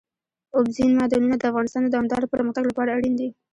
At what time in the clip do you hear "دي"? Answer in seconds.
3.19-3.29